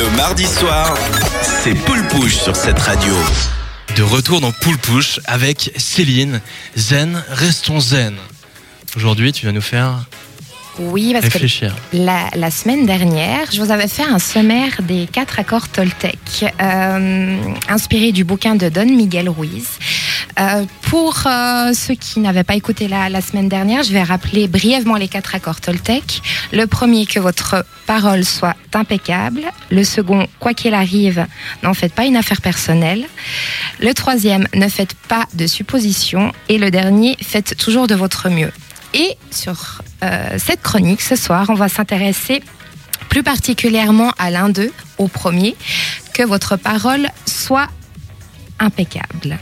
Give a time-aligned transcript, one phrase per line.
[0.00, 0.96] Le mardi soir,
[1.42, 3.12] c'est Poule Pouche sur cette radio.
[3.96, 6.40] De retour dans Poule Pouche avec Céline.
[6.74, 8.14] Zen, restons zen.
[8.96, 10.06] Aujourd'hui, tu vas nous faire
[10.78, 11.76] Oui, parce réfléchir.
[11.92, 16.18] que la, la semaine dernière, je vous avais fait un sommaire des quatre accords Toltec,
[16.62, 17.36] euh,
[17.68, 19.66] inspiré du bouquin de Don Miguel Ruiz.
[20.38, 24.96] Euh, pour euh, ceux qui n'avaient pas écouté la, semaine dernière, je vais rappeler brièvement
[24.96, 26.22] les quatre accords Toltec.
[26.52, 29.42] Le premier, que votre parole soit impeccable.
[29.70, 31.26] Le second, quoi qu'il arrive,
[31.62, 33.06] n'en faites pas une affaire personnelle.
[33.80, 36.32] Le troisième, ne faites pas de suppositions.
[36.48, 38.52] Et le dernier, faites toujours de votre mieux.
[38.94, 42.42] Et sur euh, cette chronique, ce soir, on va s'intéresser
[43.08, 45.56] plus particulièrement à l'un d'eux, au premier,
[46.14, 47.68] que votre parole soit
[48.58, 49.38] impeccable.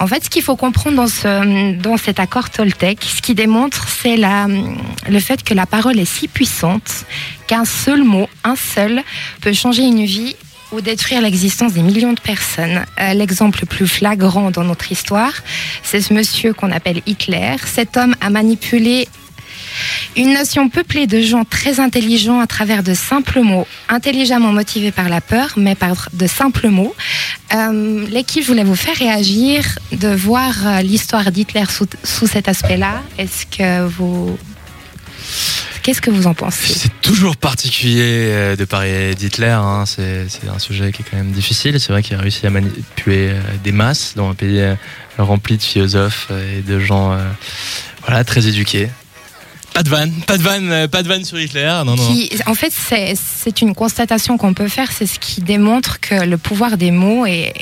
[0.00, 3.88] En fait, ce qu'il faut comprendre dans, ce, dans cet accord Toltec, ce qui démontre,
[3.88, 7.04] c'est le fait que la parole est si puissante
[7.46, 9.02] qu'un seul mot, un seul,
[9.40, 10.36] peut changer une vie
[10.72, 12.84] ou détruire l'existence des millions de personnes.
[13.00, 15.32] Euh, L'exemple le plus flagrant dans notre histoire,
[15.82, 17.56] c'est ce monsieur qu'on appelle Hitler.
[17.64, 19.08] Cet homme a manipulé
[20.16, 25.08] une nation peuplée de gens très intelligents à travers de simples mots, intelligemment motivés par
[25.08, 26.94] la peur, mais par de simples mots.
[27.54, 31.64] Euh, L'équipe voulait vous faire réagir, de voir euh, l'histoire d'Hitler
[32.04, 33.02] sous, cet aspect-là.
[33.18, 34.38] Est-ce que vous...
[35.82, 36.72] Qu'est-ce que vous en pensez?
[36.72, 39.48] C'est toujours particulier euh, de parler d'Hitler.
[39.48, 39.84] hein.
[39.86, 41.78] C'est un sujet qui est quand même difficile.
[41.78, 44.62] C'est vrai qu'il a réussi à manipuler des masses dans un pays
[45.18, 47.18] rempli de philosophes et de gens
[48.26, 48.88] très éduqués.
[49.74, 51.82] Pas de vanne, pas de vanne, euh, pas de vanne sur Hitler.
[51.84, 52.08] Non, non.
[52.46, 56.76] en fait, c'est une constatation qu'on peut faire, c'est ce qui démontre que le pouvoir
[56.76, 57.52] des mots est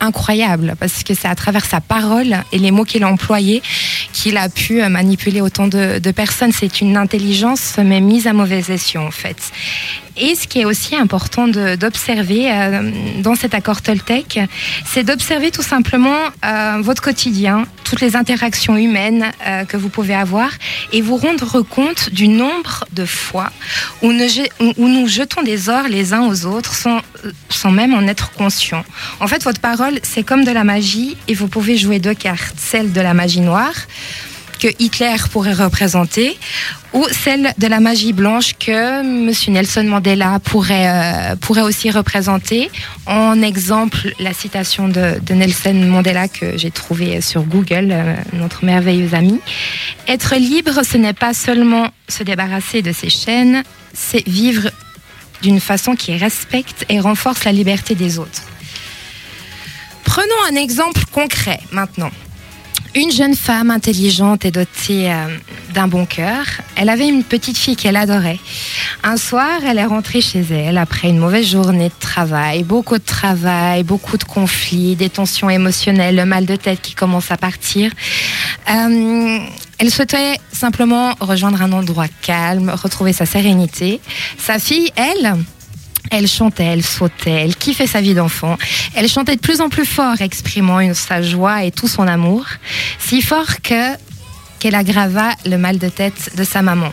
[0.00, 3.62] incroyable, parce que c'est à travers sa parole et les mots qu'il a employés
[4.12, 6.52] qu'il a pu euh, manipuler autant de, personnes.
[6.52, 9.36] C'est une intelligence, mais mise à mauvais escient, en fait.
[10.16, 12.90] Et ce qui est aussi important d'observer euh,
[13.22, 14.40] dans cet accord Toltec,
[14.84, 19.30] c'est d'observer tout simplement euh, votre quotidien, toutes les interactions humaines
[19.68, 20.50] que vous pouvez avoir,
[20.92, 23.50] et vous rendre compte du nombre de fois
[24.02, 26.98] où, où- nous jetons des ors les uns aux autres sans,
[27.48, 28.84] sans même en être conscient.
[29.20, 32.56] En fait, votre parole, c'est comme de la magie, et vous pouvez jouer deux cartes,
[32.58, 33.74] celle de la magie noire
[34.60, 36.38] que Hitler pourrait représenter,
[36.92, 42.70] ou celle de la magie blanche que Monsieur Nelson Mandela pourrait, euh, pourrait aussi représenter.
[43.06, 48.64] En exemple, la citation de, de Nelson Mandela que j'ai trouvée sur Google, euh, notre
[48.64, 49.40] merveilleux ami.
[50.06, 53.62] Être libre, ce n'est pas seulement se débarrasser de ses chaînes,
[53.94, 54.68] c'est vivre
[55.42, 58.42] d'une façon qui respecte et renforce la liberté des autres.
[60.04, 62.10] Prenons un exemple concret maintenant.
[62.96, 65.28] Une jeune femme intelligente et dotée euh,
[65.72, 68.40] d'un bon cœur, elle avait une petite fille qu'elle adorait.
[69.04, 73.04] Un soir, elle est rentrée chez elle après une mauvaise journée de travail, beaucoup de
[73.04, 77.92] travail, beaucoup de conflits, des tensions émotionnelles, le mal de tête qui commence à partir.
[78.68, 79.38] Euh,
[79.80, 84.02] elle souhaitait simplement rejoindre un endroit calme, retrouver sa sérénité.
[84.36, 85.36] Sa fille, elle,
[86.10, 88.58] elle chantait, elle sautait, elle kiffait sa vie d'enfant.
[88.94, 92.44] Elle chantait de plus en plus fort, exprimant sa joie et tout son amour,
[92.98, 93.96] si fort que
[94.58, 96.92] qu'elle aggrava le mal de tête de sa maman.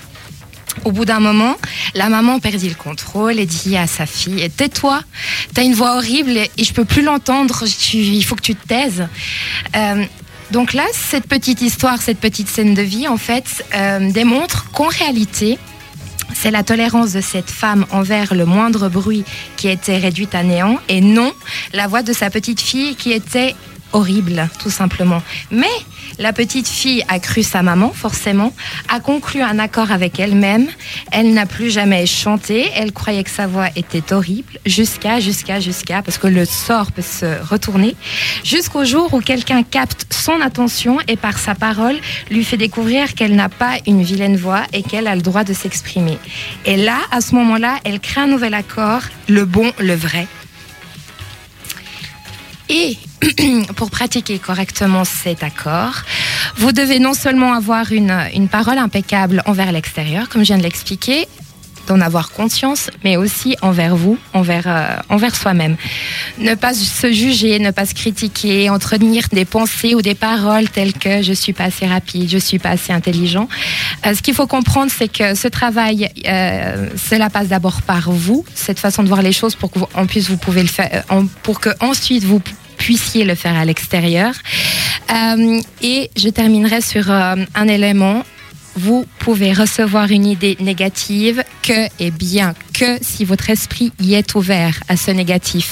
[0.86, 1.58] Au bout d'un moment,
[1.96, 5.02] la maman perdit le contrôle et dit à sa fille Tais-toi,
[5.54, 9.06] t'as une voix horrible et je peux plus l'entendre, il faut que tu te taises.
[9.76, 10.06] Euh,
[10.52, 14.88] donc là, cette petite histoire, cette petite scène de vie, en fait, euh, démontre qu'en
[14.88, 15.60] réalité,
[16.34, 19.24] c'est la tolérance de cette femme envers le moindre bruit
[19.56, 21.34] qui était réduite à néant et non
[21.74, 23.56] la voix de sa petite fille qui était
[23.98, 25.24] horrible, tout simplement.
[25.50, 25.76] Mais
[26.20, 28.54] la petite fille a cru sa maman, forcément,
[28.90, 30.68] a conclu un accord avec elle-même.
[31.12, 32.70] Elle n'a plus jamais chanté.
[32.76, 37.02] Elle croyait que sa voix était horrible jusqu'à, jusqu'à, jusqu'à, parce que le sort peut
[37.02, 37.96] se retourner,
[38.44, 41.98] jusqu'au jour où quelqu'un capte son attention et par sa parole
[42.30, 45.54] lui fait découvrir qu'elle n'a pas une vilaine voix et qu'elle a le droit de
[45.54, 46.20] s'exprimer.
[46.66, 50.28] Et là, à ce moment-là, elle crée un nouvel accord, le bon, le vrai.
[52.70, 52.98] Et
[53.76, 56.04] pour pratiquer correctement cet accord,
[56.58, 61.28] vous devez non seulement avoir une, parole impeccable envers l'extérieur, comme je viens de l'expliquer,
[61.88, 65.78] d'en avoir conscience, mais aussi envers vous, envers, euh, envers soi-même.
[66.38, 70.94] Ne pas se juger, ne pas se critiquer, entretenir des pensées ou des paroles telles
[70.94, 73.48] que je suis pas assez rapide, je suis pas assez intelligent.
[74.06, 78.46] Euh, ce qu'il faut comprendre, c'est que ce travail, euh, cela passe d'abord par vous,
[78.54, 81.06] cette façon de voir les choses pour qu'en plus vous pouvez le faire,
[81.42, 82.42] pour que ensuite vous
[82.88, 84.34] puissiez le faire à l'extérieur.
[85.14, 88.24] Euh, et je terminerai sur euh, un élément
[88.80, 94.36] vous pouvez recevoir une idée négative que et bien que si votre esprit y est
[94.36, 95.68] ouvert à ce négatif.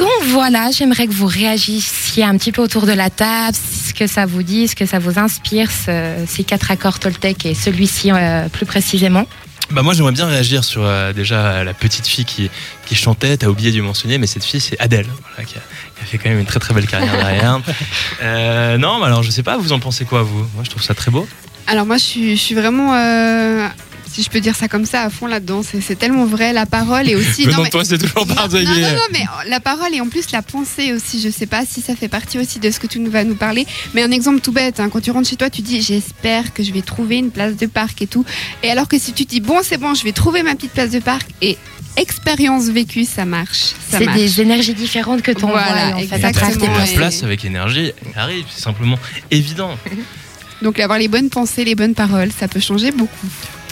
[0.00, 3.56] Donc voilà, j'aimerais que vous réagissiez un petit peu autour de la table,
[3.88, 7.46] ce que ça vous dit, ce que ça vous inspire, ce- ces quatre accords Toltec
[7.46, 9.24] et celui-ci euh, plus précisément.
[9.70, 12.50] Bah moi j'aimerais bien réagir sur euh, déjà la petite fille qui,
[12.86, 15.60] qui chantait, t'as oublié de lui mentionner, mais cette fille c'est Adèle, voilà, qui, a,
[15.96, 17.60] qui a fait quand même une très très belle carrière derrière.
[18.22, 20.38] Euh, non, mais alors je sais pas, vous en pensez quoi vous?
[20.54, 21.28] Moi je trouve ça très beau.
[21.68, 23.66] Alors moi, je suis, je suis vraiment, euh,
[24.16, 25.60] si je peux dire ça comme ça, à fond là-dedans.
[25.62, 27.46] C'est tellement vrai, la parole et aussi...
[27.46, 30.30] Non, de toi c'est toujours non, non, non, non, mais la parole et en plus
[30.32, 31.20] la pensée aussi.
[31.20, 33.34] Je sais pas si ça fait partie aussi de ce que tu nous vas nous
[33.34, 33.66] parler.
[33.92, 36.62] Mais un exemple tout bête, hein, quand tu rentres chez toi, tu dis j'espère que
[36.62, 38.24] je vais trouver une place de parc et tout.
[38.62, 40.72] Et alors que si tu te dis bon, c'est bon, je vais trouver ma petite
[40.72, 41.58] place de parc et
[41.98, 43.74] expérience vécue, ça marche.
[43.90, 46.78] Ça C'est des énergies différentes que tu envoies Voilà, en fait, exactement.
[46.78, 48.98] La place avec énergie elle arrive, c'est simplement
[49.30, 49.76] évident.
[50.62, 53.26] Donc avoir les bonnes pensées, les bonnes paroles, ça peut changer beaucoup.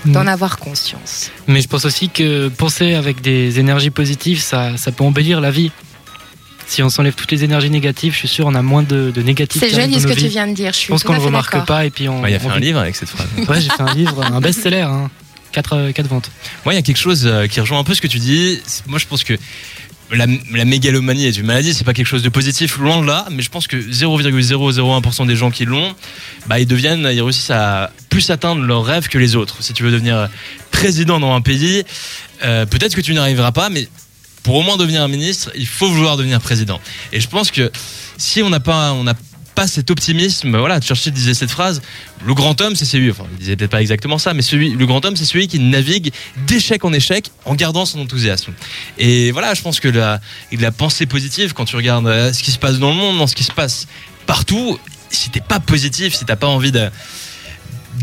[0.06, 1.30] D'en avoir conscience.
[1.46, 5.50] Mais je pense aussi que penser avec des énergies positives, ça, ça peut embellir la
[5.50, 5.70] vie.
[6.66, 9.22] Si on s'enlève toutes les énergies négatives, je suis sûr on a moins de, de
[9.22, 9.60] négatifs.
[9.60, 10.72] C'est joli ce que tu viens de dire.
[10.72, 12.26] Je suis Je pense qu'on ne fait remarque pas et puis on.
[12.26, 13.28] Il a fait on un livre avec cette phrase.
[13.48, 15.10] Ouais, j'ai fait un livre, un best-seller, hein.
[15.52, 16.30] 4, ventes.
[16.64, 18.60] Moi, il y a quelque chose euh, qui rejoint un peu ce que tu dis.
[18.86, 19.34] Moi, je pense que
[20.12, 20.26] la,
[20.64, 23.50] mégalomanie est une maladie, c'est pas quelque chose de positif, loin de là, mais je
[23.50, 25.94] pense que 0,001% des gens qui l'ont,
[26.46, 29.62] bah, ils deviennent, ils réussissent à plus atteindre leurs rêves que les autres.
[29.62, 30.28] Si tu veux devenir
[30.70, 31.84] président dans un pays,
[32.44, 33.88] euh, peut-être que tu n'y arriveras pas, mais
[34.42, 36.80] pour au moins devenir ministre, il faut vouloir devenir président.
[37.12, 37.72] Et je pense que
[38.18, 39.14] si on n'a pas, on n'a
[39.54, 41.82] pas cet optimisme, voilà, Churchill disait cette phrase,
[42.26, 44.86] le grand homme, c'est celui, enfin, il disait peut-être pas exactement ça, mais celui, le
[44.86, 46.12] grand homme, c'est celui qui navigue
[46.46, 48.52] d'échec en échec en gardant son enthousiasme.
[48.98, 50.20] Et voilà, je pense que la,
[50.52, 53.26] la pensée positive, quand tu regardes euh, ce qui se passe dans le monde, dans
[53.26, 53.86] ce qui se passe
[54.26, 54.78] partout,
[55.10, 56.90] si t'es pas positif, si t'as pas envie de,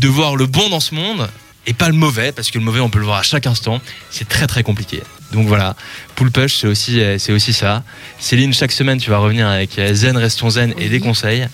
[0.00, 1.28] de voir le bon dans ce monde,
[1.66, 3.80] et pas le mauvais, parce que le mauvais, on peut le voir à chaque instant,
[4.10, 5.02] c'est très très compliqué.
[5.32, 5.76] Donc voilà,
[6.14, 7.82] Pool Push, c'est aussi, euh, c'est aussi ça.
[8.18, 11.46] Céline, chaque semaine, tu vas revenir avec euh, Zen, Restons Zen et des conseils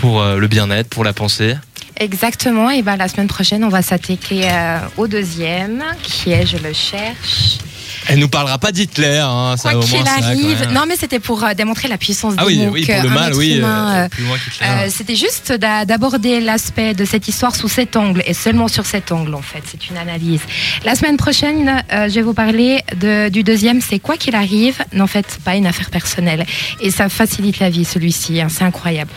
[0.00, 1.56] pour euh, le bien-être, pour la pensée.
[1.98, 2.70] Exactement.
[2.70, 6.72] Et ben la semaine prochaine, on va s'attaquer euh, au deuxième, qui est, je le
[6.72, 7.58] cherche.
[8.08, 10.68] Elle nous parlera pas d'Hitler, hein, Quoi qu'il arrive.
[10.72, 12.72] Non, mais c'était pour euh, démontrer la puissance Ah des oui, mots.
[12.72, 14.66] oui, pour le mal, oui, euh, euh, plus loin qu'Hitler.
[14.66, 18.86] Euh, C'était juste d'a- d'aborder l'aspect de cette histoire sous cet angle et seulement sur
[18.86, 19.62] cet angle en fait.
[19.70, 20.40] C'est une analyse.
[20.84, 23.80] La semaine prochaine, euh, je vais vous parler de- du deuxième.
[23.80, 26.44] C'est quoi qu'il arrive, n'en faites pas une affaire personnelle
[26.80, 28.40] et ça facilite la vie celui-ci.
[28.40, 29.10] hein, c'est incroyable.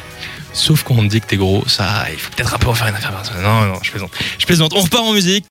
[0.51, 2.73] Sauf quand on te dit que t'es gros, ça, il faut peut-être un peu en
[2.73, 3.43] faire une affaire personnelle.
[3.43, 4.09] Non, non, je plaisante.
[4.39, 4.73] Je plaisante.
[4.75, 5.45] On repart en musique.